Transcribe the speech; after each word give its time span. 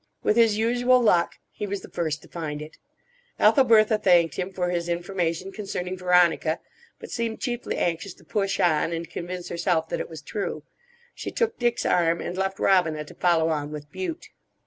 With 0.23 0.35
his 0.35 0.57
usual 0.57 0.99
luck, 0.99 1.35
he 1.51 1.67
was 1.67 1.81
the 1.81 1.91
first 1.91 2.23
to 2.23 2.27
find 2.27 2.59
it. 2.59 2.79
Ethelbertha 3.37 3.99
thanked 3.99 4.33
him 4.33 4.51
for 4.51 4.69
his 4.71 4.89
information 4.89 5.51
concerning 5.51 5.95
Veronica, 5.95 6.59
but 6.99 7.11
seemed 7.11 7.39
chiefly 7.39 7.77
anxious 7.77 8.15
to 8.15 8.23
push 8.23 8.59
on 8.59 8.93
and 8.93 9.07
convince 9.07 9.49
herself 9.49 9.89
that 9.89 9.99
it 9.99 10.09
was 10.09 10.23
true. 10.23 10.63
She 11.13 11.29
took 11.29 11.59
Dick's 11.59 11.85
arm, 11.85 12.19
and 12.19 12.35
left 12.35 12.57
Robina 12.57 13.05
to 13.05 13.13
follow 13.13 13.49
on 13.49 13.69
with 13.71 13.91
Bute. 13.91 14.29